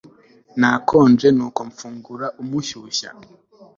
[0.59, 3.09] Nakonje nuko mfungura umushyushya